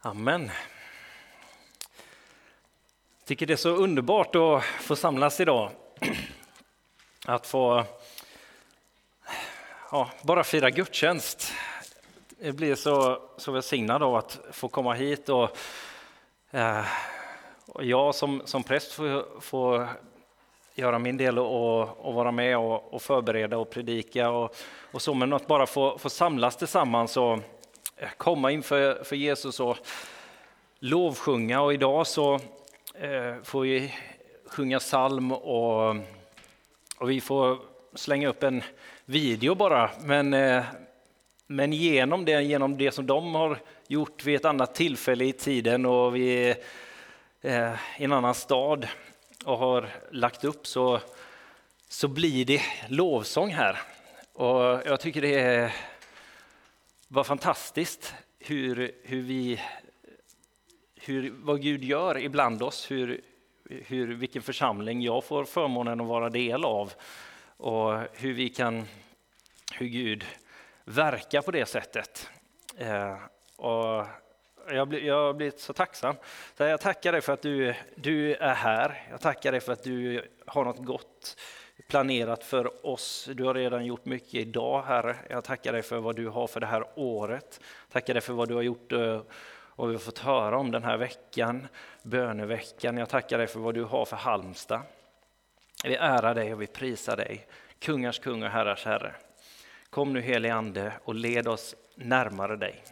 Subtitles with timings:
[0.00, 0.50] Amen.
[3.18, 5.70] Jag tycker det är så underbart att få samlas idag.
[7.26, 7.84] Att få
[9.90, 11.52] ja, bara fira gudstjänst.
[12.38, 15.56] Jag blir så, så välsignad av att få komma hit och,
[16.50, 16.84] eh,
[17.66, 19.88] och jag som, som präst får, får
[20.74, 24.56] göra min del och, och vara med och, och, förbereda och predika och,
[24.92, 27.38] och så, men att bara få, få samlas tillsammans och
[28.16, 29.76] komma inför för Jesus och
[30.78, 31.60] lovsjunga.
[31.60, 32.34] Och idag så
[32.94, 33.94] eh, får vi
[34.46, 35.96] sjunga psalm och,
[36.98, 37.58] och vi får
[37.94, 38.62] slänga upp en
[39.04, 39.90] video bara.
[40.00, 40.64] Men, eh,
[41.46, 43.58] men genom det, genom det som de har
[43.88, 46.54] gjort vid ett annat tillfälle i tiden och vi
[47.40, 48.88] eh, i en annan stad
[49.44, 51.00] och har lagt upp så,
[51.88, 53.78] så blir det lovsång här.
[54.32, 55.74] Och jag tycker det är
[57.08, 59.60] vad fantastiskt hur, hur vi,
[60.94, 63.20] hur, vad Gud gör ibland oss, hur,
[63.64, 66.92] hur, vilken församling jag får förmånen att vara del av
[67.56, 68.84] och hur vi kan,
[69.72, 70.24] hur Gud
[70.84, 72.30] verkar på det sättet.
[72.76, 73.16] Eh,
[73.56, 74.06] och
[74.70, 76.16] jag, blir, jag har blivit så tacksam.
[76.56, 79.06] Så jag tackar dig för att du, du är här.
[79.10, 81.36] Jag tackar dig för att du har något gott
[81.86, 83.28] planerat för oss.
[83.34, 85.16] Du har redan gjort mycket idag, Herre.
[85.28, 87.60] Jag tackar dig för vad du har för det här året.
[87.92, 90.84] Tackar dig för vad du har gjort eh, och vi har fått höra om den
[90.84, 91.68] här veckan,
[92.02, 92.96] böneveckan.
[92.96, 94.80] Jag tackar dig för vad du har för Halmstad.
[95.84, 97.46] Vi ärar dig och vi prisar dig,
[97.78, 99.14] kungars kung och herrars herre.
[99.90, 102.84] Kom nu helige Ande och led oss närmare dig.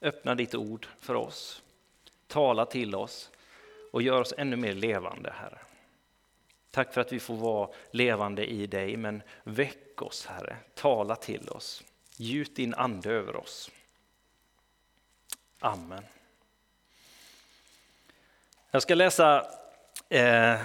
[0.00, 1.62] Öppna ditt ord för oss.
[2.26, 3.30] Tala till oss
[3.90, 5.58] och gör oss ännu mer levande, Herre.
[6.76, 11.48] Tack för att vi får vara levande i dig, men väck oss Herre, tala till
[11.48, 11.84] oss,
[12.16, 13.70] gjut din ande över oss.
[15.58, 16.02] Amen.
[18.70, 19.46] Jag ska läsa
[20.08, 20.58] eh,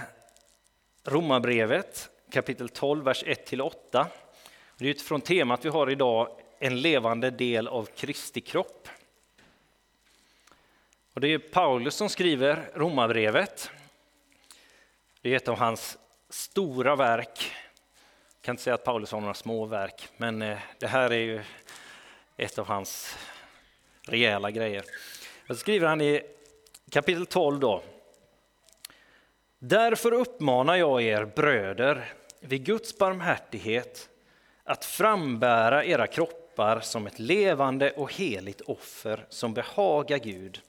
[1.04, 4.06] Romarbrevet kapitel 12, vers 1-8.
[4.78, 8.88] Det är utifrån temat vi har idag, en levande del av Kristi kropp.
[11.14, 13.72] Och det är Paulus som skriver Romarbrevet.
[15.22, 15.98] Det är ett av hans
[16.32, 17.52] stora verk.
[18.36, 21.20] Jag kan inte säga att Paulus har några små verk, men eh, det här är
[21.20, 21.44] ju
[22.38, 23.18] ett av hans
[24.02, 24.84] rejäla grejer.
[25.48, 26.22] Så skriver han i
[26.92, 27.84] kapitel 12 då.
[29.60, 34.10] Därför uppmanar jag er bröder vid Guds barmhärtighet
[34.64, 40.62] att frambära era kroppar som ett levande och heligt offer som behagar Gud,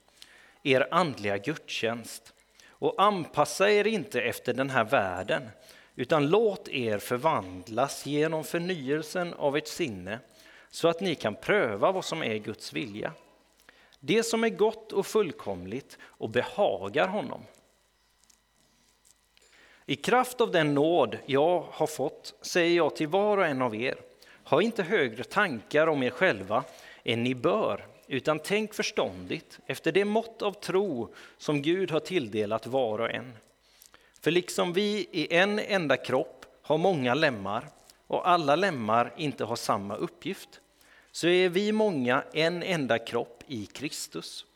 [0.63, 2.33] er andliga gudstjänst
[2.83, 5.49] och anpassa er inte efter den här världen,
[5.97, 10.19] utan låt er förvandlas genom förnyelsen av ert sinne,
[10.71, 13.13] så att ni kan pröva vad som är Guds vilja.
[14.01, 17.43] Det som är gott och fullkomligt och behagar honom.
[19.87, 23.75] I kraft av den nåd jag har fått säger jag till var och en av
[23.75, 23.97] er,
[24.45, 26.65] ha inte högre tankar om er själva
[27.05, 32.67] än ni bör, utan tänk förståndigt efter det mått av tro som Gud har tilldelat
[32.67, 33.33] var och en.
[34.21, 37.69] För liksom vi i en enda kropp har många lemmar
[38.07, 40.61] och alla lemmar inte har samma uppgift,
[41.13, 44.47] så är vi många en enda kropp i Kristus.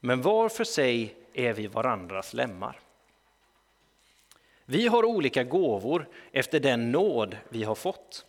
[0.00, 2.80] Men var för sig är vi varandras lemmar.
[4.64, 8.26] Vi har olika gåvor efter den nåd vi har fått.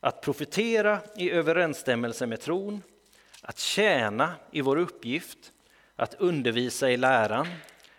[0.00, 2.82] Att profetera i överensstämmelse med tron,
[3.46, 5.52] att tjäna i vår uppgift,
[5.96, 7.46] att undervisa i läran,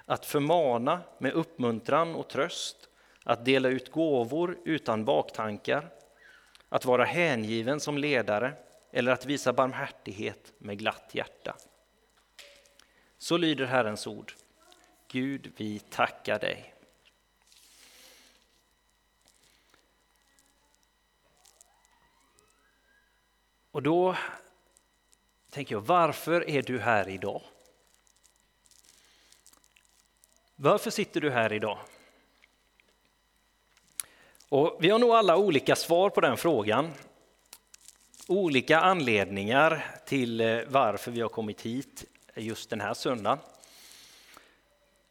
[0.05, 2.89] att förmana med uppmuntran och tröst,
[3.23, 5.89] att dela ut gåvor utan baktankar,
[6.69, 8.53] att vara hängiven som ledare
[8.91, 11.55] eller att visa barmhärtighet med glatt hjärta.
[13.17, 14.33] Så lyder Herrens ord.
[15.07, 16.73] Gud, vi tackar dig.
[23.71, 24.15] Och då
[25.55, 27.41] tänker jag, varför är du här idag?
[30.55, 31.79] Varför sitter du här idag?
[34.49, 36.91] Och vi har nog alla olika svar på den frågan.
[38.27, 42.05] Olika anledningar till eh, varför vi har kommit hit
[42.35, 43.39] just den här söndagen.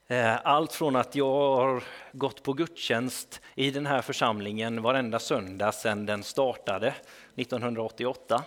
[0.07, 5.73] Eh, allt från att jag har gått på gudstjänst i den här församlingen varenda söndag
[5.73, 6.95] sedan den startade
[7.37, 8.45] 1988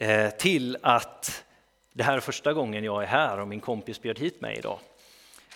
[0.00, 1.44] Eh, till att
[1.92, 4.78] det här är första gången jag är här och min kompis bjöd hit mig idag.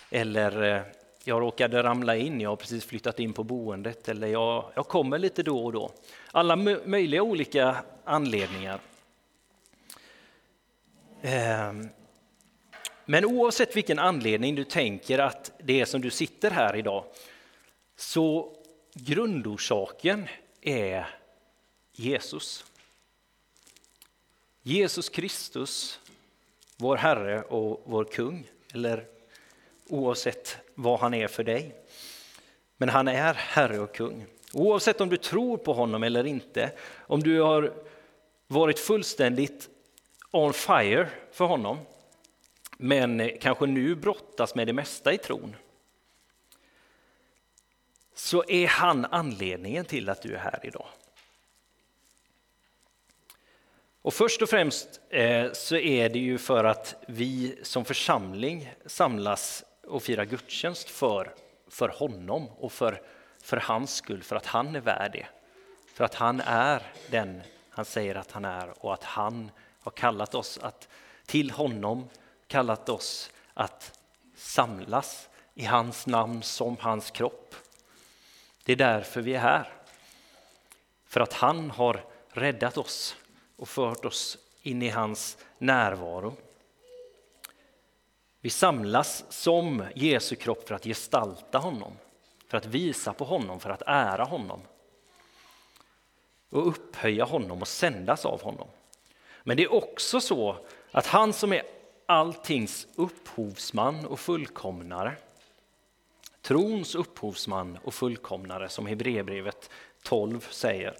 [0.09, 0.81] Eller eh,
[1.23, 5.19] jag råkade ramla in, jag har precis flyttat in på boendet eller jag, jag kommer
[5.19, 5.91] lite då och då.
[6.31, 6.55] Alla
[6.85, 8.79] möjliga olika anledningar.
[11.21, 11.89] Ehm,
[13.05, 17.03] men oavsett vilken anledning du tänker att det är som du sitter här idag,
[17.95, 18.55] så
[18.93, 20.27] grundorsaken
[20.61, 21.07] är
[21.93, 22.65] Jesus.
[24.65, 25.99] Jesus Kristus,
[26.77, 29.05] vår Herre och vår kung, eller
[29.87, 31.75] oavsett vad han är för dig.
[32.77, 34.25] Men han är Herre och kung.
[34.53, 37.73] Oavsett om du tror på honom eller inte, om du har
[38.47, 39.69] varit fullständigt
[40.31, 41.77] on fire för honom,
[42.77, 45.55] men kanske nu brottas med det mesta i tron,
[48.15, 50.87] så är han anledningen till att du är här idag.
[54.03, 59.63] Och först och främst eh, så är det ju för att vi som församling samlas
[59.87, 61.33] och firar gudstjänst för,
[61.67, 63.01] för honom och för,
[63.43, 65.25] för hans skull, för att han är värd det.
[65.93, 67.41] För att han är den
[67.75, 70.87] han säger att han är och att han har kallat oss att,
[71.25, 72.09] till honom,
[72.47, 73.99] kallat oss att
[74.35, 77.55] samlas i hans namn som hans kropp.
[78.63, 79.73] Det är därför vi är här.
[81.07, 83.15] För att han har räddat oss
[83.55, 86.35] och fört oss in i hans närvaro.
[88.41, 91.93] Vi samlas som Jesu kropp för att gestalta honom,
[92.47, 94.61] för att visa på honom, för att ära honom
[96.49, 98.67] och upphöja honom och sändas av honom.
[99.43, 100.57] Men det är också så
[100.91, 101.63] att han som är
[102.05, 105.15] alltings upphovsman och fullkomnare,
[106.41, 109.69] trons upphovsman och fullkomnare som Hebreerbrevet
[110.03, 110.97] 12 säger,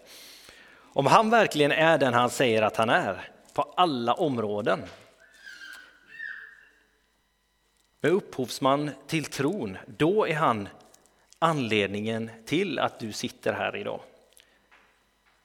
[0.94, 4.82] om han verkligen är den han säger att han är på alla områden.
[8.00, 10.68] Med upphovsman till tron, då är han
[11.38, 14.00] anledningen till att du sitter här idag.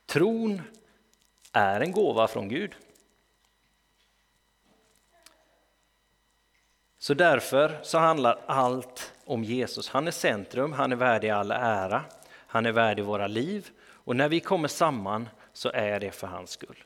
[0.05, 0.61] Tron
[1.51, 2.75] är en gåva från Gud.
[6.99, 9.89] Så därför så handlar allt om Jesus.
[9.89, 13.69] Han är centrum, han är värdig all ära, han är värdig våra liv
[14.09, 16.83] och när vi kommer samman så är det för hans skull.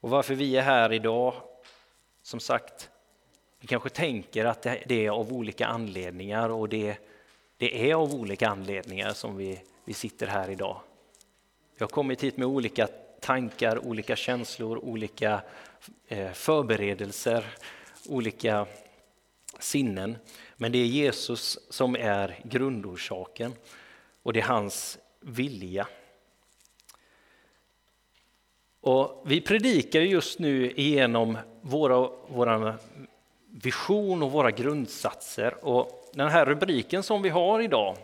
[0.00, 1.34] Och varför vi är här idag,
[2.22, 2.90] som sagt,
[3.60, 6.96] vi kanske tänker att det är av olika anledningar och det,
[7.56, 10.80] det är av olika anledningar som vi, vi sitter här idag.
[11.76, 12.86] Vi har kommit hit med olika
[13.20, 15.42] tankar, olika känslor, olika
[16.08, 17.46] eh, förberedelser,
[18.08, 18.66] olika
[19.58, 20.16] sinnen.
[20.56, 23.52] Men det är Jesus som är grundorsaken
[24.22, 25.88] och det är hans vilja.
[28.80, 32.74] Och vi predikar just nu genom våra, våra
[33.50, 35.64] vision och våra grundsatser.
[35.64, 37.96] Och den här rubriken som vi har idag,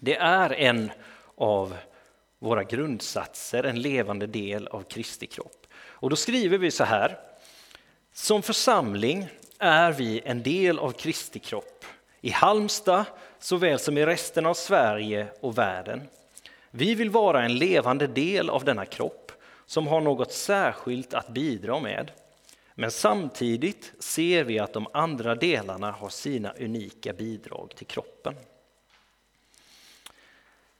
[0.00, 0.90] det är en
[1.36, 1.76] av
[2.38, 5.66] våra grundsatser, en levande del av Kristi kropp.
[5.76, 7.18] Och då skriver vi så här.
[8.12, 11.84] Som församling är vi en del av Kristi kropp.
[12.20, 13.04] I Halmstad
[13.38, 16.08] såväl som i resten av Sverige och världen.
[16.70, 19.23] Vi vill vara en levande del av denna kropp
[19.66, 22.10] som har något särskilt att bidra med.
[22.74, 28.34] Men samtidigt ser vi att de andra delarna har sina unika bidrag till kroppen.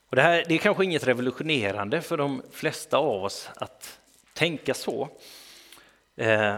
[0.09, 3.99] Och det, här, det är kanske inget revolutionerande för de flesta av oss att
[4.33, 5.09] tänka så.
[6.17, 6.57] Eh,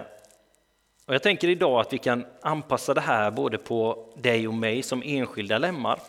[1.06, 4.82] och jag tänker idag att vi kan anpassa det här både på dig och mig
[4.82, 6.00] som enskilda lemmar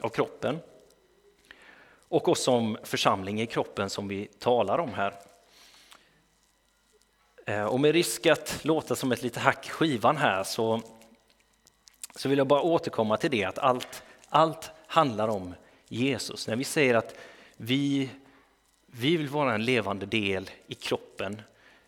[0.00, 0.58] av kroppen
[2.08, 5.14] och oss som församling i kroppen som vi talar om här.
[7.46, 10.80] Eh, och med risk att låta som ett litet hack skivan här så,
[12.16, 15.54] så vill jag bara återkomma till det att allt, allt handlar om
[15.88, 16.48] Jesus.
[16.48, 17.14] När vi säger att
[17.56, 18.10] vi,
[18.86, 21.42] vi vill vara en levande del i kroppen,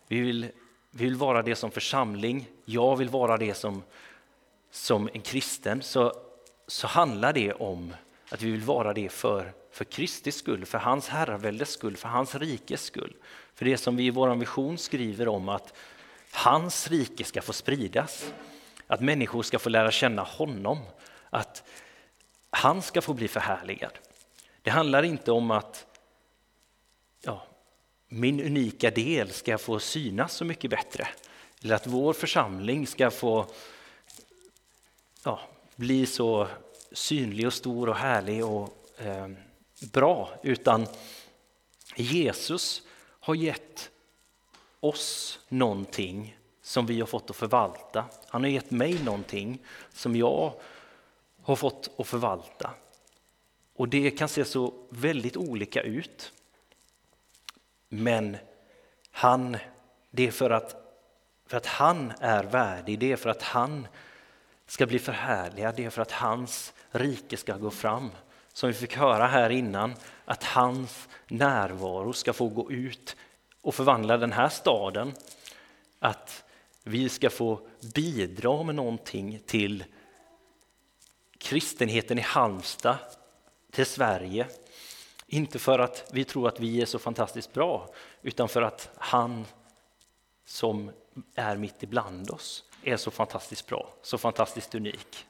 [0.07, 0.47] vi vill,
[0.91, 3.83] vi vill vara det som församling, jag vill vara det som,
[4.71, 6.13] som en kristen, så,
[6.67, 7.93] så handlar det om
[8.29, 12.35] att vi vill vara det för, för Kristi skull, för hans herraväldes skull, för hans
[12.35, 13.13] rikes skull.
[13.57, 15.73] För det som vi i vår vision skriver om att
[16.31, 18.33] hans rike ska få spridas,
[18.87, 20.79] att människor ska få lära känna honom,
[21.29, 21.63] att
[22.49, 23.91] han ska få bli förhärligad.
[24.61, 25.85] Det handlar inte om att
[27.21, 27.47] ja,
[28.07, 31.07] min unika del ska få synas så mycket bättre,
[31.61, 33.45] eller att vår församling ska få
[35.23, 35.39] ja,
[35.75, 36.47] bli så
[36.91, 39.29] synlig och stor och härlig och eh,
[39.91, 40.87] bra, utan
[41.95, 42.86] Jesus
[43.27, 43.91] har gett
[44.79, 48.05] oss någonting som vi har fått att förvalta.
[48.27, 49.59] Han har gett mig någonting
[49.93, 50.53] som jag
[51.41, 52.73] har fått att förvalta.
[53.75, 56.33] Och det kan se så väldigt olika ut.
[57.89, 58.37] Men
[59.11, 59.57] han,
[60.11, 60.83] det är för att
[61.45, 63.87] för att han är värdig, det är för att han
[64.65, 68.11] ska bli förhärligad, det är för att hans rike ska gå fram.
[68.57, 69.95] Som vi fick höra här innan,
[70.25, 73.15] att hans närvaro ska få gå ut
[73.61, 75.13] och förvandla den här staden.
[75.99, 76.43] Att
[76.83, 77.59] vi ska få
[77.93, 79.83] bidra med någonting till
[81.37, 82.97] kristenheten i Halmstad,
[83.71, 84.47] till Sverige.
[85.27, 87.89] Inte för att vi tror att vi är så fantastiskt bra,
[88.21, 89.45] utan för att han
[90.45, 90.91] som
[91.35, 95.25] är mitt ibland oss är så fantastiskt bra, så fantastiskt unik.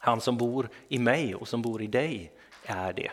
[0.00, 3.10] Han som bor i mig och som bor i dig är det.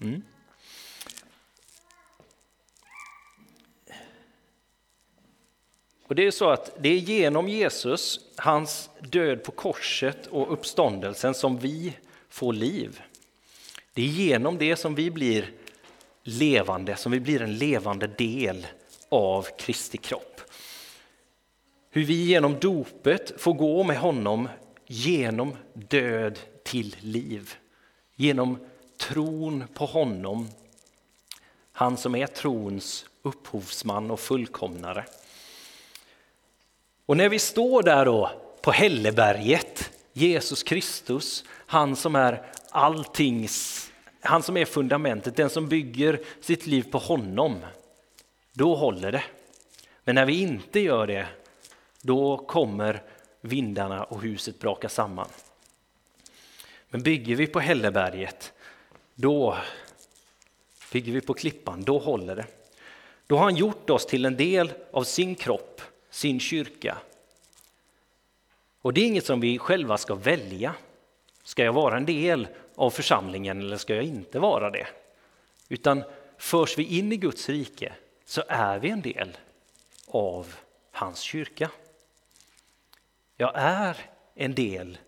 [0.00, 0.22] Mm.
[6.02, 11.34] Och det är så att det är genom Jesus, hans död på korset och uppståndelsen
[11.34, 11.96] som vi
[12.28, 13.02] får liv.
[13.94, 15.50] Det är genom det som vi blir
[16.38, 18.66] levande, som vi blir en levande del
[19.08, 20.40] av Kristi kropp.
[21.90, 24.48] Hur vi genom dopet får gå med honom
[24.86, 27.54] genom död till liv.
[28.16, 28.58] Genom
[28.98, 30.48] tron på honom,
[31.72, 35.04] han som är trons upphovsman och fullkomnare.
[37.06, 38.30] Och när vi står där då
[38.62, 43.89] på Hälleberget, Jesus Kristus, han som är alltings,
[44.20, 47.56] han som är fundamentet, den som bygger sitt liv på honom,
[48.52, 49.24] då håller det.
[50.04, 51.26] Men när vi inte gör det,
[52.02, 53.02] då kommer
[53.40, 55.28] vindarna och huset braka samman.
[56.88, 58.52] Men bygger vi på Hälleberget,
[59.14, 59.56] då
[60.92, 62.46] bygger vi på klippan, då håller det.
[63.26, 66.98] Då har han gjort oss till en del av sin kropp, sin kyrka.
[68.82, 70.74] Och det är inget som vi själva ska välja.
[71.42, 72.48] Ska jag vara en del
[72.80, 74.86] av församlingen eller ska jag inte vara det?
[75.68, 76.02] Utan
[76.38, 77.92] förs vi in i Guds rike
[78.24, 79.36] så är vi en del
[80.06, 80.54] av
[80.90, 81.70] hans kyrka.
[83.36, 83.96] Jag är
[84.34, 84.98] en del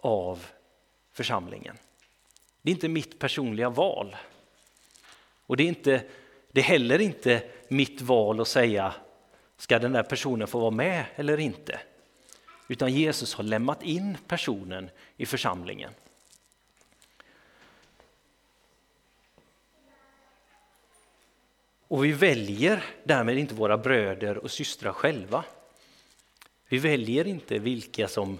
[0.00, 0.46] av
[1.12, 1.76] församlingen.
[2.62, 4.16] Det är inte mitt personliga val.
[5.46, 6.02] Och det är, inte,
[6.50, 8.94] det är heller inte mitt val att säga
[9.56, 11.80] ska den där personen få vara med eller inte.
[12.68, 15.92] Utan Jesus har lämnat in personen i församlingen.
[21.92, 25.44] Och vi väljer därmed inte våra bröder och systrar själva.
[26.68, 28.38] Vi väljer inte vilka som,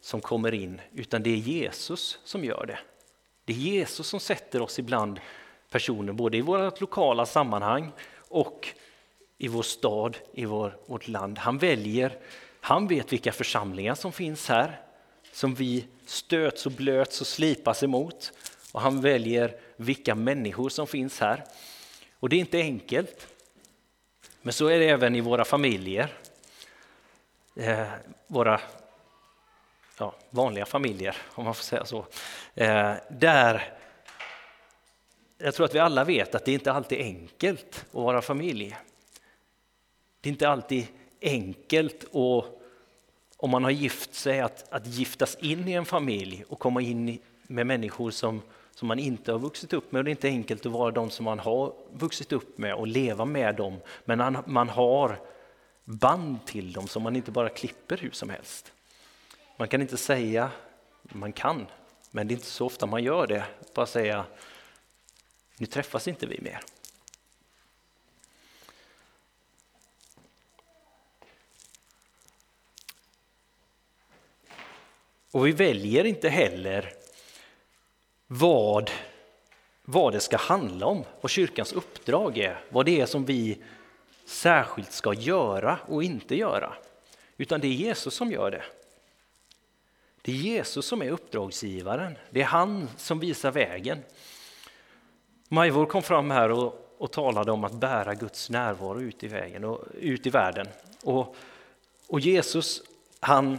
[0.00, 2.78] som kommer in, utan det är Jesus som gör det.
[3.44, 5.20] Det är Jesus som sätter oss ibland
[5.70, 8.68] personer, både i vårt lokala sammanhang och
[9.38, 11.38] i vår stad, i vår, vårt land.
[11.38, 12.18] Han väljer,
[12.60, 14.80] han vet vilka församlingar som finns här,
[15.32, 18.32] som vi stöts och blöts och slipas emot.
[18.72, 21.44] Och han väljer vilka människor som finns här.
[22.24, 23.26] Och det är inte enkelt.
[24.42, 26.12] Men så är det även i våra familjer.
[27.56, 27.86] Eh,
[28.26, 28.60] våra
[29.98, 32.06] ja, vanliga familjer, om man får säga så.
[32.54, 33.74] Eh, där
[35.38, 38.76] jag tror att vi alla vet att det inte alltid är enkelt att vara familj.
[40.20, 40.86] Det är inte alltid
[41.20, 42.44] enkelt att,
[43.36, 47.18] om man har gift sig att, att giftas in i en familj och komma in
[47.42, 48.42] med människor som,
[48.74, 50.00] som man inte har vuxit upp med.
[50.00, 52.86] Och det är inte enkelt att vara de som man har vuxit upp med och
[52.86, 53.80] leva med dem.
[54.04, 55.20] Men man, har
[55.84, 58.72] band till dem som man inte bara klipper hur som helst.
[59.56, 60.50] Man kan inte säga,
[61.02, 61.66] man kan,
[62.10, 63.44] men det är inte så ofta man gör det.
[63.74, 64.24] Bara säga,
[65.58, 66.60] nu träffas inte vi mer.
[75.30, 77.03] Och vi väljer inte heller
[78.26, 78.90] vad,
[79.84, 83.58] vad det ska handla om, vad kyrkans uppdrag är, vad det är som vi
[84.26, 86.72] särskilt ska göra och inte göra.
[87.36, 88.62] Utan det är Jesus som gör det.
[90.22, 92.18] Det är Jesus som är uppdragsgivaren.
[92.30, 93.98] Det är han som visar vägen.
[95.48, 99.64] Majvor kom fram här och, och, talade om att bära Guds närvaro ut i, vägen
[99.64, 100.66] och, ut i världen.
[101.02, 101.36] Och,
[102.06, 102.82] och Jesus
[103.20, 103.58] han,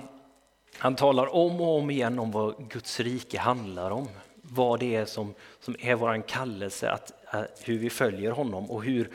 [0.78, 4.08] han talar om och om igen om vad Guds rike handlar om.
[4.50, 7.12] Vad det är som, som är vår kallelse, att,
[7.64, 9.12] hur vi följer honom och hur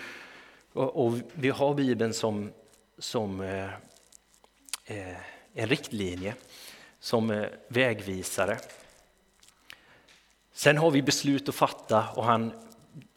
[0.72, 2.52] och, och vi har Bibeln som,
[2.98, 3.64] som eh,
[4.84, 5.16] eh,
[5.54, 6.34] en riktlinje,
[7.00, 8.58] som eh, vägvisare.
[10.52, 12.52] Sen har vi beslut att fatta och han,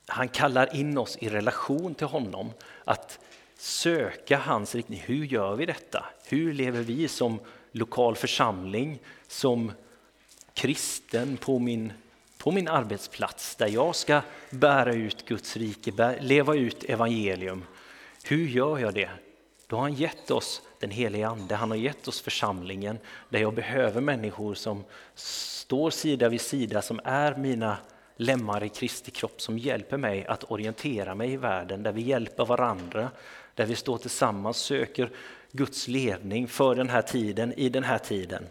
[0.07, 2.51] han kallar in oss i relation till honom.
[2.83, 3.19] Att
[3.57, 4.99] söka hans riktning.
[5.05, 6.05] Hur gör vi detta?
[6.25, 7.39] Hur lever vi som
[7.71, 9.71] lokal församling, som
[10.53, 11.93] kristen på min,
[12.43, 17.63] på min arbetsplats där jag ska bära ut Guds rike, leva ut evangelium.
[18.23, 19.09] Hur gör jag det?
[19.67, 22.97] Då har han gett oss den helige Ande, han har gett oss församlingen
[23.29, 24.83] där jag behöver människor som
[25.15, 27.77] står sida vid sida, som är mina
[28.17, 32.45] lemmar i Kristi kropp, som hjälper mig att orientera mig i världen, där vi hjälper
[32.45, 33.11] varandra,
[33.55, 35.09] där vi står tillsammans, söker
[35.51, 38.43] Guds ledning för den här tiden, i den här tiden.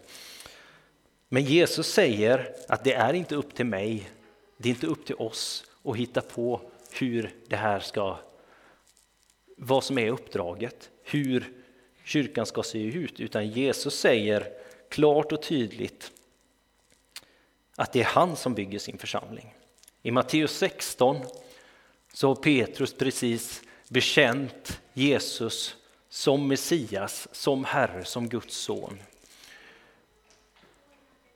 [1.33, 4.09] Men Jesus säger att det är inte upp till mig,
[4.57, 6.61] det är inte upp till oss att hitta på
[6.91, 8.17] hur det här ska,
[9.57, 11.53] vad som är uppdraget, hur
[12.03, 14.49] kyrkan ska se ut, utan Jesus säger
[14.89, 16.11] klart och tydligt
[17.75, 19.55] att det är han som bygger sin församling.
[20.01, 21.17] I Matteus 16
[22.13, 25.75] så har Petrus precis bekänt Jesus
[26.09, 28.99] som Messias, som Herre, som Guds son.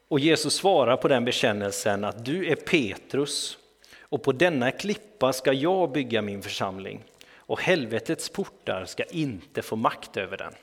[0.08, 3.58] Och Jesus svarar på den bekännelsen att du är Petrus
[4.00, 7.04] och på denna klippa ska jag bygga min församling
[7.36, 10.54] och helvetets portar ska inte få makt över den.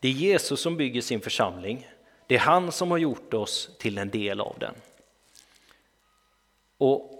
[0.00, 1.90] Det är Jesus som bygger sin församling.
[2.26, 4.74] Det är han som har gjort oss till en del av den.
[6.78, 7.10] Och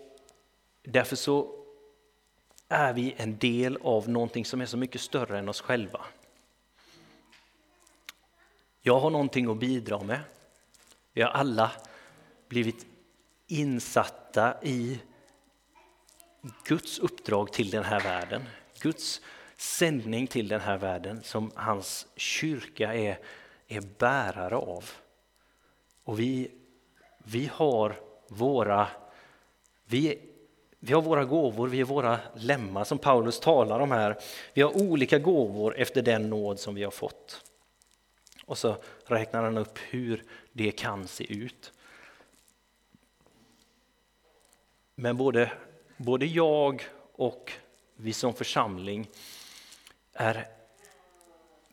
[0.82, 1.59] därför så
[2.72, 6.00] är vi en del av någonting som är så mycket större än oss själva.
[8.80, 10.20] Jag har någonting att bidra med.
[11.12, 11.72] Vi har alla
[12.48, 12.86] blivit
[13.46, 15.00] insatta i
[16.64, 18.42] Guds uppdrag till den här världen.
[18.80, 19.20] Guds
[19.56, 23.18] sändning till den här världen som hans kyrka är,
[23.68, 24.90] är bärare av.
[26.04, 26.50] Och vi,
[27.18, 28.88] vi har våra
[29.84, 30.29] vi,
[30.80, 34.18] vi har våra gåvor, vi är våra lemmar som Paulus talar om här.
[34.54, 37.44] Vi har olika gåvor efter den nåd som vi har fått.
[38.44, 41.72] Och så räknar han upp hur det kan se ut.
[44.94, 45.52] Men både,
[45.96, 47.52] både jag och
[47.96, 49.08] vi som församling
[50.12, 50.46] är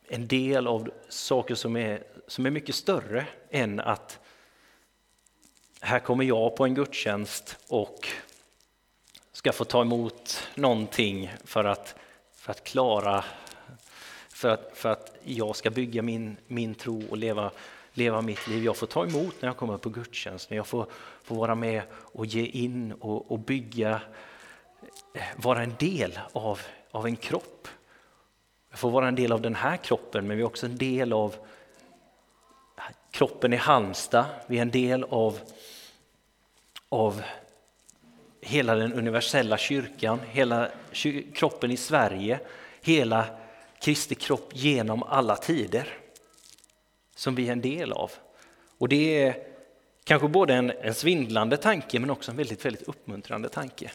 [0.07, 4.19] en del av saker som är, som är mycket större än att
[5.81, 8.07] här kommer jag på en gudstjänst och
[9.37, 11.95] ska få ta emot någonting för att,
[12.35, 13.23] för att klara,
[14.29, 17.51] för att, för att jag ska bygga min, min tro och leva,
[17.93, 18.63] leva mitt liv.
[18.63, 20.87] Jag får ta emot när jag kommer på gudstjänst, när jag får,
[21.23, 24.01] får vara med och ge in och, och bygga,
[25.13, 26.59] eh, vara en del av,
[26.91, 27.67] av en kropp.
[28.69, 31.13] Jag får vara en del av den här kroppen, men vi är också en del
[31.13, 31.35] av
[33.11, 34.25] kroppen i Halmstad.
[34.47, 35.39] Vi är en del av,
[36.89, 37.21] av
[38.47, 40.71] hela den universella kyrkan, hela
[41.33, 42.39] kroppen i Sverige,
[42.81, 43.25] hela
[43.81, 45.97] Kristi kropp genom alla tider
[47.15, 48.11] som vi är en del av.
[48.77, 49.43] Och det är
[50.03, 53.91] kanske både en, en svindlande tanke men också en väldigt, väldigt uppmuntrande tanke.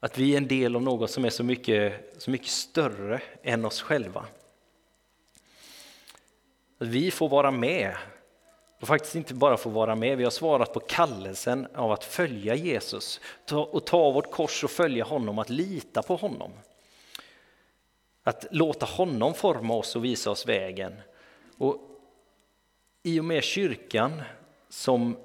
[0.00, 3.64] Att vi är en del av något som är så mycket, så mycket större än
[3.64, 4.26] oss själva.
[6.78, 7.96] Att vi får vara med
[8.82, 12.54] och faktiskt inte bara få vara med, vi har svarat på kallelsen av att följa
[12.54, 16.52] Jesus och ta vårt kors och följa honom, att lita på honom.
[18.22, 20.94] Att låta honom forma oss och visa oss vägen.
[21.58, 21.76] Och
[23.02, 24.22] I och med kyrkan
[24.68, 25.16] som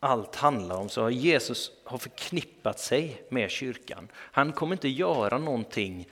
[0.00, 4.08] allt handlar om så har Jesus har förknippat sig med kyrkan.
[4.14, 6.08] Han kommer inte göra någonting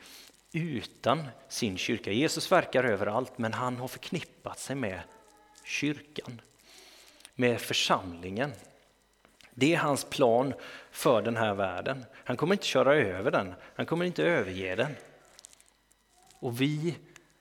[0.52, 2.12] utan sin kyrka.
[2.12, 5.00] Jesus verkar överallt men han har förknippat sig med
[5.64, 6.40] kyrkan
[7.34, 8.52] med församlingen.
[9.54, 10.54] Det är hans plan
[10.90, 12.04] för den här världen.
[12.24, 14.96] Han kommer inte köra över den, han kommer inte överge den.
[16.38, 16.96] Och vi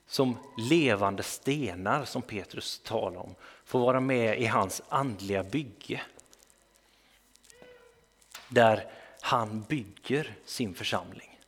[0.07, 6.01] som levande stenar, som Petrus talar om, får vara med i hans andliga bygge.
[8.47, 11.39] Där han bygger sin församling.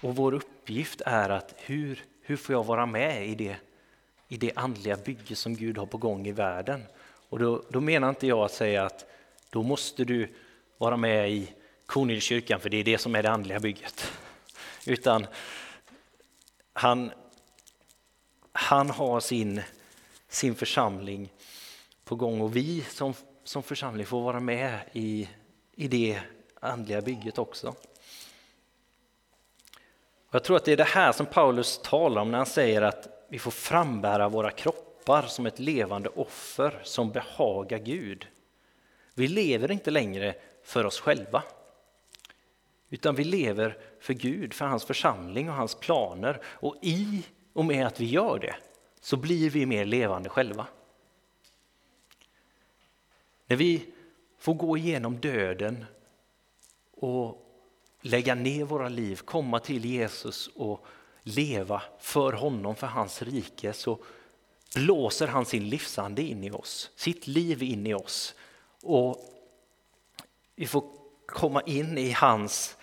[0.00, 3.56] Och vår uppgift är att hur, hur får jag vara med i det
[4.28, 6.82] i det andliga bygge som Gud har på gång i världen.
[7.28, 9.04] Och då, då menar inte jag att säga att
[9.50, 10.34] då måste du
[10.78, 11.52] vara med i
[11.86, 14.12] Kornhillskyrkan för det är det som är det andliga bygget.
[14.86, 15.26] Utan
[16.72, 17.10] han,
[18.52, 19.62] han har sin,
[20.28, 21.32] sin församling
[22.04, 25.28] på gång och vi som, som församling får vara med i,
[25.74, 26.20] i det
[26.60, 27.74] andliga bygget också.
[30.30, 33.15] Jag tror att det är det här som Paulus talar om när han säger att
[33.28, 38.26] vi får frambära våra kroppar som ett levande offer som behagar Gud.
[39.14, 41.42] Vi lever inte längre för oss själva.
[42.88, 46.40] Utan vi lever för Gud, för hans församling och hans planer.
[46.44, 48.56] Och i Och med att vi gör det
[49.00, 50.66] så blir vi mer levande själva.
[53.46, 53.86] När vi
[54.38, 55.84] får gå igenom döden
[56.90, 57.46] och
[58.00, 60.86] lägga ner våra liv, komma till Jesus och
[61.26, 63.98] leva för honom, för hans rike, så
[64.74, 68.34] blåser han sin livsande in i oss, sitt liv in i oss.
[68.82, 69.32] Och
[70.56, 70.84] vi får
[71.26, 72.76] komma in i hans,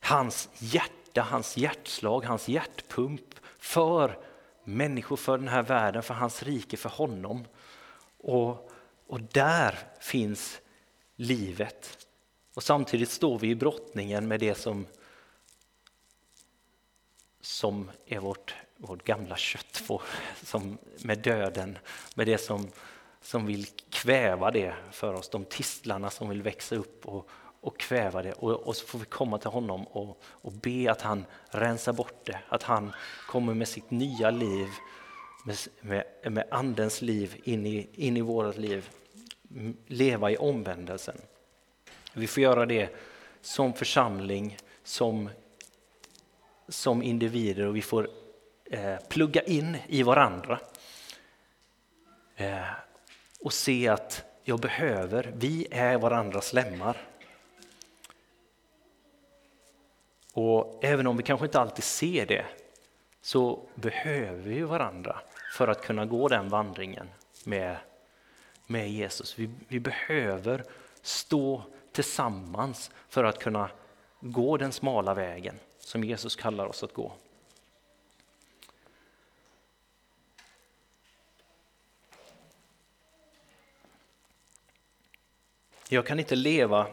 [0.00, 4.18] hans hjärta, hans hjärtslag, hans hjärtpump för
[4.64, 7.44] människor, för den här världen, för hans rike, för honom.
[8.18, 8.70] Och,
[9.06, 10.60] och där finns
[11.16, 12.06] livet.
[12.54, 14.86] Och samtidigt står vi i brottningen med det som,
[17.40, 19.82] som är vårt, vårt gamla kött,
[20.42, 21.78] som, med döden,
[22.14, 22.68] med det som,
[23.22, 27.28] som vill kväva det för oss, de tistlarna som vill växa upp och,
[27.60, 28.32] och kväva det.
[28.32, 32.26] Och, och, så får vi komma till honom och, och be att han rensar bort
[32.26, 32.92] det, att han
[33.28, 34.68] kommer med sitt nya liv,
[35.44, 38.90] med, med, med andens liv in i, in i vårt liv,
[39.86, 41.16] leva i omvändelsen.
[42.12, 42.96] Vi får göra det
[43.40, 45.30] som församling, som,
[46.70, 48.08] som individer och vi får
[48.64, 50.60] eh, plugga in i varandra.
[52.36, 52.62] Eh,
[53.40, 56.96] och se att jag behöver, vi är varandras lemmar.
[60.32, 62.44] Och även om vi kanske inte alltid ser det
[63.20, 65.20] så behöver vi varandra
[65.56, 67.08] för att kunna gå den vandringen
[67.44, 67.76] med,
[68.66, 69.38] med Jesus.
[69.38, 70.64] Vi, vi behöver
[71.02, 73.70] stå tillsammans för att kunna
[74.20, 77.12] gå den smala vägen som Jesus kallar oss att gå.
[85.88, 86.86] Jag kan inte leva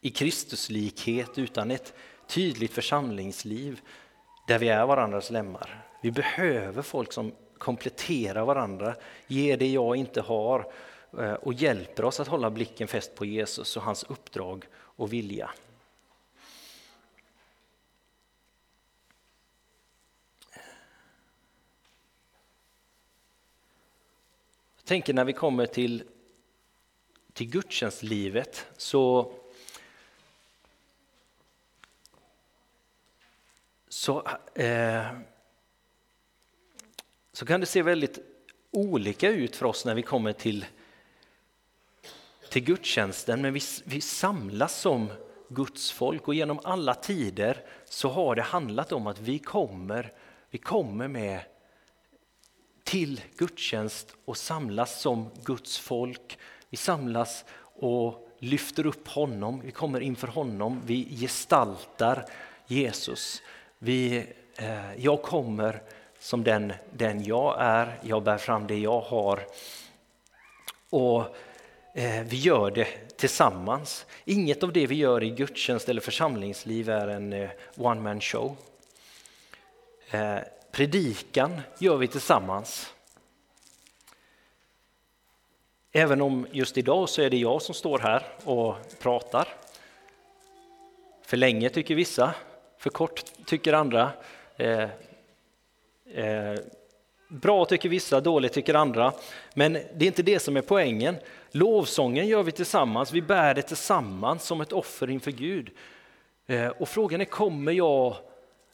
[0.00, 1.94] i Kristuslikhet utan ett
[2.26, 3.80] tydligt församlingsliv
[4.46, 5.84] där vi är varandras lemmar.
[6.02, 8.94] Vi behöver folk som kompletterar varandra,
[9.26, 10.72] ger det jag inte har
[11.18, 15.50] eh, och hjälper oss att hålla blicken fäst på Jesus och hans uppdrag och vilja.
[24.82, 26.02] Jag tänker när vi kommer till,
[27.32, 29.32] till gudstjänstlivet så
[33.88, 35.06] så, eh,
[37.32, 38.18] så kan det se väldigt
[38.70, 40.66] olika ut för oss när vi kommer till
[42.52, 45.08] till gudstjänsten, men vi, vi samlas som
[45.48, 50.12] Guds folk och genom alla tider så har det handlat om att vi kommer,
[50.50, 51.40] vi kommer med
[52.92, 56.38] till gudstjänst och samlas som Guds folk.
[56.70, 62.24] Vi samlas och lyfter upp honom, vi kommer inför honom, vi gestaltar
[62.66, 63.42] Jesus.
[63.78, 64.26] Vi,
[64.56, 65.82] eh, jag kommer
[66.18, 69.40] som den, den jag är, jag bär fram det jag har.
[70.90, 71.36] Och
[71.94, 74.06] Eh, vi gör det tillsammans.
[74.24, 78.56] Inget av det vi gör i gudstjänst eller församlingsliv är en eh, one man show.
[80.10, 80.38] Eh,
[80.72, 82.92] Predikan gör vi tillsammans.
[85.92, 89.48] Även om just idag så är det jag som står här och pratar.
[91.22, 92.34] För länge tycker vissa,
[92.78, 94.10] för kort tycker andra.
[94.56, 94.88] Eh,
[96.14, 96.58] eh,
[97.28, 99.12] bra tycker vissa, dåligt tycker andra.
[99.54, 101.16] Men det är inte det som är poängen.
[101.50, 105.70] Lovsången gör vi tillsammans, vi bär det tillsammans som ett offer inför Gud.
[106.46, 108.16] Eh, och frågan är, kommer jag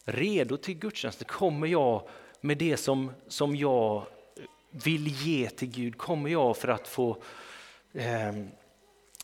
[0.08, 1.28] redo till gudstjänsten?
[1.28, 2.02] Kommer jag
[2.40, 4.06] med det som, som jag
[4.70, 5.98] vill ge till Gud?
[5.98, 7.16] Kommer jag för att få
[7.92, 8.32] eh,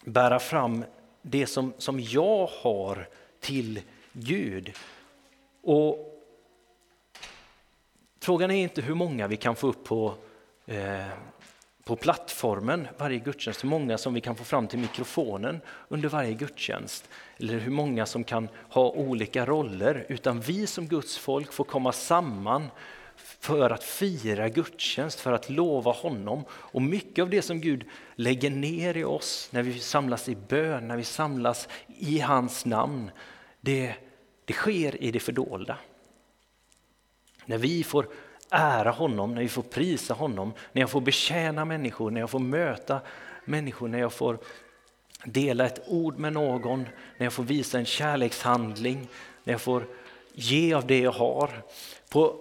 [0.04, 0.84] bära fram
[1.22, 3.08] det som, som jag har
[3.40, 3.80] till
[4.12, 4.72] Gud?
[5.62, 6.10] Och
[8.20, 10.14] Frågan är inte hur många vi kan få upp på
[10.66, 11.06] eh,
[11.84, 16.32] på plattformen varje gudstjänst, hur många som vi kan få fram till mikrofonen under varje
[16.32, 21.64] gudstjänst, eller hur många som kan ha olika roller, utan vi som Guds folk får
[21.64, 22.66] komma samman
[23.16, 26.44] för att fira gudstjänst, för att lova honom.
[26.50, 30.88] Och mycket av det som Gud lägger ner i oss när vi samlas i bön,
[30.88, 33.10] när vi samlas i hans namn,
[33.60, 33.94] det,
[34.44, 35.78] det sker i det fördolda.
[37.46, 38.08] När vi får
[38.50, 42.38] ära honom, när vi får prisa honom, när jag får betjäna människor, när jag får
[42.38, 43.00] möta
[43.44, 44.38] människor, när jag får
[45.24, 46.80] dela ett ord med någon,
[47.16, 49.08] när jag får visa en kärlekshandling,
[49.44, 49.86] när jag får
[50.32, 51.62] ge av det jag har.
[52.08, 52.36] På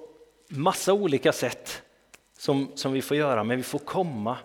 [0.48, 1.82] massa olika sätt
[2.38, 4.38] som, som vi får göra, men vi får komma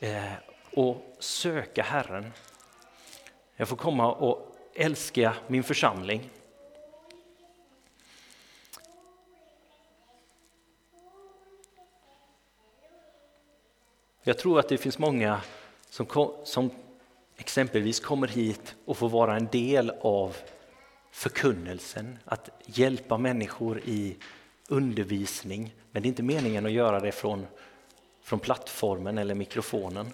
[0.00, 0.32] eh,
[0.74, 2.32] och söka Herren.
[3.56, 6.30] Jag får komma och älska min församling.
[14.22, 15.40] Jag tror att det finns många
[15.90, 16.70] som, som
[17.36, 20.36] exempelvis kommer hit och får vara en del av
[21.10, 24.16] förkunnelsen, att hjälpa människor i
[24.68, 25.74] undervisning.
[25.92, 27.46] Men det är inte meningen att göra det från,
[28.22, 30.12] från plattformen eller mikrofonen.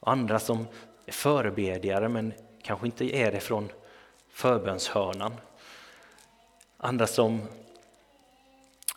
[0.00, 0.66] Och andra som
[1.06, 3.68] är förebedjare men kanske inte är det från
[4.30, 5.32] förbönshörnan.
[6.76, 7.40] Andra som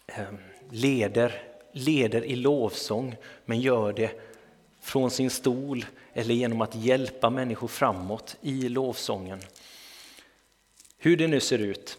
[0.08, 0.24] eh,
[0.70, 4.35] leder, leder i lovsång men gör det
[4.86, 9.40] från sin stol eller genom att hjälpa människor framåt i lovsången.
[10.98, 11.98] Hur det nu ser ut.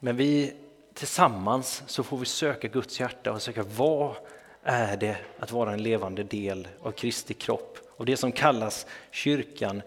[0.00, 0.52] Men vi
[0.94, 4.14] tillsammans så får vi söka Guds hjärta och söka vad
[4.62, 9.82] är det att vara en levande del av Kristi kropp och det som kallas kyrkan.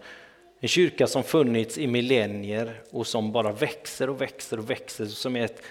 [0.60, 5.36] En kyrka som funnits i millennier och som bara växer och växer och växer, som
[5.36, 5.62] är ett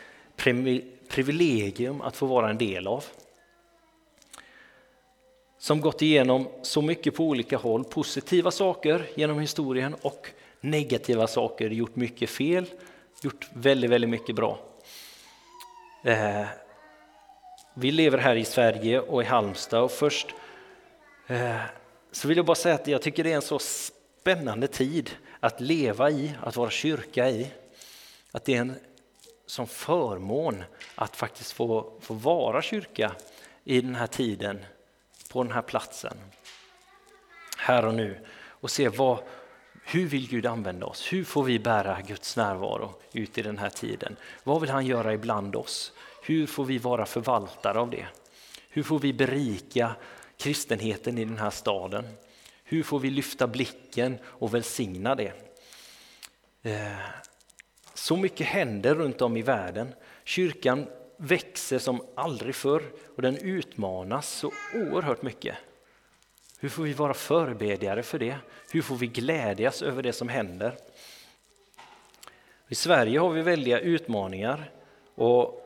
[1.08, 3.06] privilegium att få vara en del av.
[5.58, 10.28] Som gått igenom så mycket på olika håll, positiva saker genom historien och
[10.62, 12.66] negativa saker, gjort mycket fel,
[13.22, 14.60] gjort väldigt, väldigt mycket bra.
[16.04, 16.46] Eh,
[17.74, 20.28] vi lever här i Sverige och i Halmstad och först
[21.28, 21.62] eh,
[22.12, 25.62] så vill jag bara säga att jag tycker det är en så spännande tid att
[25.62, 27.48] leva i, att vara kyrka i.
[28.32, 28.76] Att det är en
[29.48, 30.64] som förmån
[30.96, 33.12] att faktiskt få, få vara kyrka
[33.64, 34.66] i den här tiden,
[35.32, 36.18] på den här platsen,
[37.58, 39.20] här och nu och se vad,
[39.84, 41.14] hur vill Gud använda oss?
[41.14, 44.16] Hur får vi bära Guds närvaro ut i den här tiden?
[44.44, 45.92] Vad vill han göra ibland oss?
[46.24, 48.06] Hur får vi vara förvaltare av det?
[48.70, 49.96] Hur får vi berika
[50.38, 52.08] kristenheten i den här staden?
[52.64, 55.34] Hur får vi lyfta blicken och välsigna det?
[56.62, 56.98] Eh,
[57.98, 59.96] så mycket händer runt om i världen.
[60.24, 62.84] Kyrkan växer som aldrig förr
[63.16, 65.56] och den utmanas så oerhört mycket.
[66.60, 68.36] Hur får vi vara förebedjare för det?
[68.72, 70.78] Hur får vi glädjas över det som händer?
[72.68, 74.72] I Sverige har vi väldiga utmaningar
[75.16, 75.62] och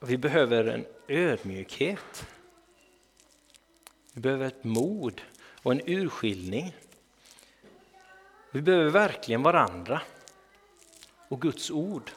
[0.00, 2.26] vi behöver en ödmjukhet.
[4.12, 5.20] Vi behöver ett mod
[5.62, 6.76] och en urskiljning.
[8.50, 10.00] Vi behöver verkligen varandra
[11.28, 12.10] och Guds ord.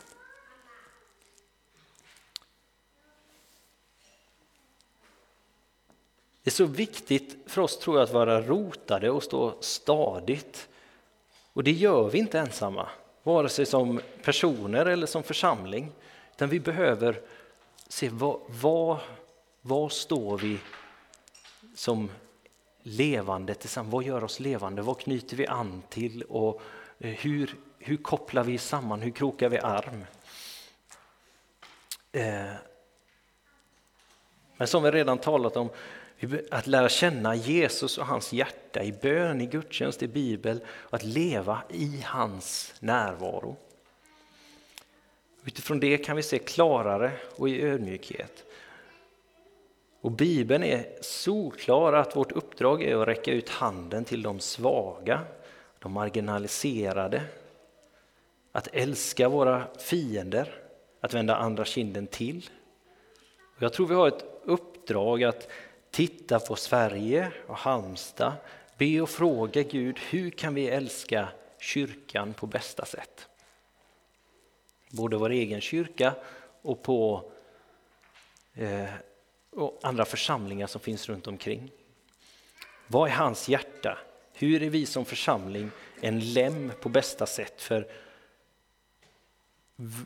[6.44, 10.70] Det är så viktigt för oss tror jag att vara rotade och stå stadigt.
[11.54, 12.90] Och det gör vi inte ensamma,
[13.24, 15.92] vare sig som personer eller som församling.
[16.36, 17.22] Utan vi behöver
[17.88, 18.98] se vad, vad,
[19.62, 20.60] vad står vi
[21.76, 22.10] som
[22.82, 23.94] levande tillsammans?
[23.94, 24.82] Vad gör oss levande?
[24.82, 26.24] Vad knyter vi an till?
[26.24, 26.62] Och
[27.00, 29.02] eh, hur, hur kopplar vi samman?
[29.02, 30.06] Hur krokar vi arm?
[32.12, 32.54] Eh,
[34.58, 35.70] men som vi redan talat om,
[36.52, 41.04] att lära känna Jesus och hans hjärta i bön, i gudstjänst, i bibel och att
[41.04, 43.58] leva i hans närvaro.
[45.46, 48.44] Utifrån det kan vi se klarare och i ödmjukhet.
[50.02, 55.22] Och Bibeln är solklar att vårt uppdrag är att räcka ut handen till de svaga,
[55.80, 57.24] de marginaliserade,
[58.58, 60.62] att älska våra fiender,
[61.02, 62.50] att vända andra kinden till.
[63.60, 65.48] Jag tror vi har ett uppdrag att
[65.92, 68.34] titta på Sverige och Halmstad,
[68.78, 73.28] be och fråga Gud hur kan vi älska kyrkan på bästa sätt?
[74.90, 76.14] Både vår egen kyrka
[76.62, 77.32] och på
[78.54, 78.90] eh,
[79.50, 81.72] och andra församlingar som finns runt omkring.
[82.88, 83.98] Vad är hans hjärta?
[84.34, 87.62] Hur är vi som församling en lem på bästa sätt?
[87.62, 88.07] För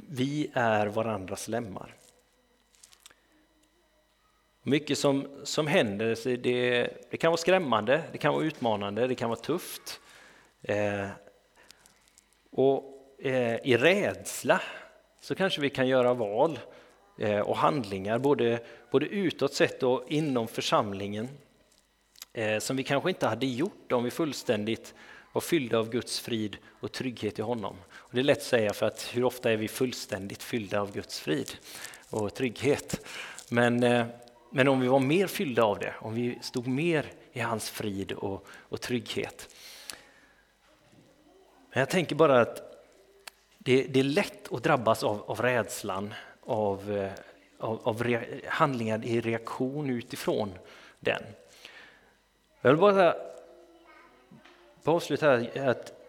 [0.10, 1.96] vi är varandras lemmar.
[4.64, 9.30] Mycket som, som händer, det, det kan vara skrämmande, det kan vara utmanande, det kan
[9.30, 10.00] vara tufft.
[10.62, 11.08] Eh,
[12.52, 12.84] och
[13.20, 14.62] eh, i rädsla
[15.20, 16.60] så kanske vi kan göra val
[17.18, 18.60] eh, och handlingar både,
[18.92, 21.30] både utåt sett och inom församlingen
[22.34, 24.94] eh, som vi kanske inte hade gjort om vi fullständigt
[25.32, 27.76] var fyllda av Guds frid och trygghet i honom.
[28.12, 30.92] Och det är lätt att säga för att hur ofta är vi fullständigt fyllda av
[30.92, 31.52] Guds frid
[32.10, 33.06] och trygghet?
[33.50, 34.06] Men, eh,
[34.50, 38.12] men om vi var mer fyllda av det, om vi stod mer i hans frid
[38.12, 39.56] och, och trygghet.
[41.74, 42.86] Men jag tänker bara att
[43.58, 47.12] det, det är lätt att drabbas av, av rädslan, av, eh,
[47.60, 50.54] av, av re, handlingar i reaktion utifrån
[51.00, 51.24] den.
[52.62, 53.16] Jag vill bara,
[54.84, 56.01] bara avsluta här att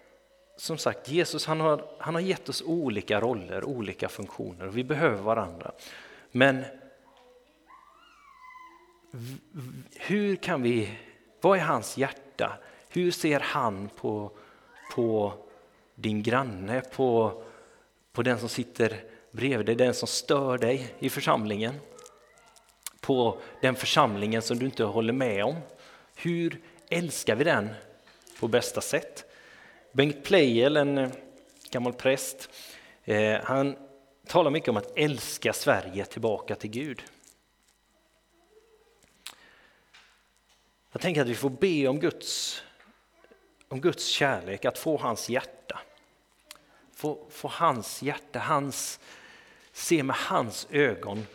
[0.63, 4.85] som sagt, Jesus han har, han har gett oss olika roller, olika funktioner och vi
[4.85, 5.73] behöver varandra.
[6.31, 6.65] Men
[9.97, 10.99] hur kan vi,
[11.41, 12.59] vad är hans hjärta?
[12.89, 14.31] Hur ser han på,
[14.95, 15.33] på
[15.95, 17.43] din granne, på,
[18.13, 21.75] på den som sitter bredvid dig, den som stör dig i församlingen?
[23.01, 25.57] På den församlingen som du inte håller med om?
[26.15, 27.69] Hur älskar vi den
[28.41, 29.32] på bästa sätt?
[29.95, 31.11] Bengt Pleijel, en eh,
[31.71, 32.49] gammal präst,
[33.05, 33.77] eh, han
[34.27, 37.03] talar mycket om att älska Sverige tillbaka till Gud.
[40.93, 42.63] Jag tänker att vi får be om Guds,
[43.69, 45.81] om Guds kärlek, att få hans hjärta.
[46.93, 49.01] Få, få hans hjärta, hans,
[49.73, 51.27] se med hans ögon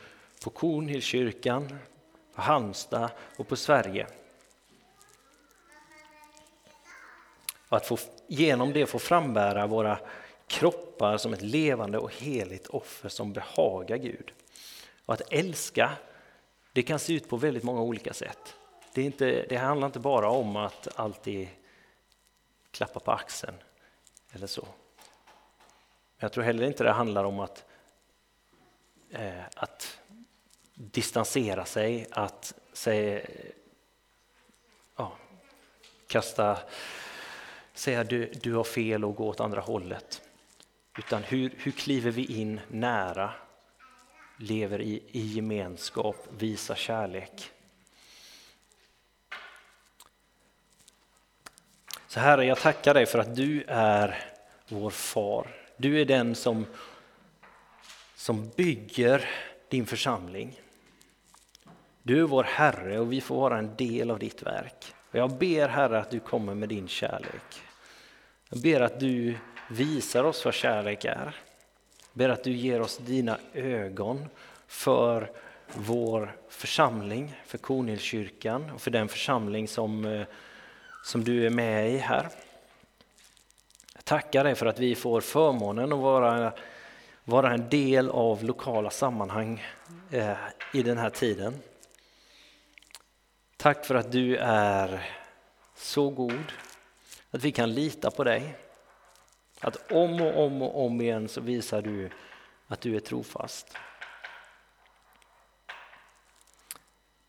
[0.44, 1.80] på Kornhillskyrkan,
[2.34, 4.08] på Halmstad och på Sverige.
[7.70, 10.00] Och att få, genom det få frambära våra
[10.48, 14.32] kroppar som ett levande och heligt offer som behagar Gud.
[15.06, 15.92] Och att älska,
[16.74, 18.56] det kan se ut på väldigt många olika sätt.
[18.94, 21.48] Det, är inte, det handlar inte bara om att alltid
[22.72, 23.56] klappa på axeln
[24.32, 24.68] eller så.
[26.18, 27.66] Jag tror heller inte det handlar om att,
[29.12, 30.00] eh, att
[30.74, 33.22] distansera sig, att säga,
[34.96, 35.12] ja,
[36.08, 36.58] kasta,
[37.78, 40.22] säga du, du har fel och gå åt andra hållet.
[40.98, 43.34] Utan hur, hur kliver vi in nära,
[44.38, 47.52] lever i, i gemenskap, visar kärlek.
[52.08, 54.24] Så Herre, jag tackar dig för att du är
[54.68, 55.56] vår far.
[55.78, 56.66] Du är den som,
[58.16, 59.30] som bygger
[59.70, 60.60] din församling.
[62.04, 64.94] Du är vår Herre och vi får vara en del av ditt verk.
[65.12, 67.67] Och jag ber Herre att du kommer med din kärlek.
[68.50, 69.38] Jag ber att du
[69.70, 71.36] visar oss vad kärlek är.
[72.00, 74.26] Jag ber att du ger oss dina ögon
[74.68, 75.32] för
[75.74, 80.28] vår församling, för Kornhillskyrkan och för den församling som eh,
[81.08, 82.30] som du är med i här.
[83.96, 86.54] Jag tackar dig för att vi får förmånen att vara,
[87.24, 89.64] vara en del av lokala sammanhang
[90.12, 90.38] eh,
[90.74, 91.54] i den här tiden.
[93.58, 95.08] Tack för att du är
[95.76, 96.44] så god,
[97.38, 98.56] att vi kan lita på dig.
[99.60, 102.10] Att om och om och om igen så visar du
[102.68, 103.78] att du är trofast.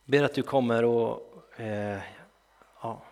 [0.05, 2.01] Ber att du kommer och eh,
[2.83, 3.03] ja,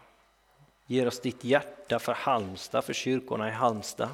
[0.87, 4.11] Ger oss ditt hjärta för Halmstad, för kyrkorna i Halmstad.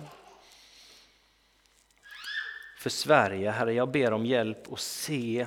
[2.79, 5.47] För Sverige, Herre, jag ber om hjälp att se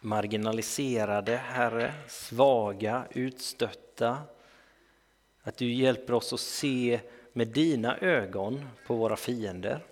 [0.00, 4.18] marginaliserade, Herre, svaga, utstötta.
[5.46, 7.00] Att du hjälper oss att se
[7.32, 9.84] med dina ögon på våra fiender.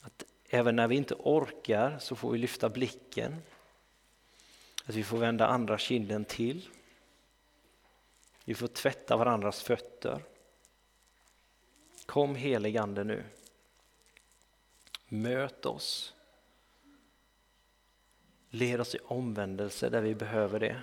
[0.00, 3.36] Att även när vi inte orkar så får vi lyfta blicken.
[4.84, 6.68] Att vi får vända andra kinden till.
[8.44, 10.22] Vi får tvätta varandras fötter.
[12.06, 13.24] Kom heligande nu.
[15.08, 16.14] Möt oss.
[18.50, 20.82] Led oss i omvändelse där vi behöver det.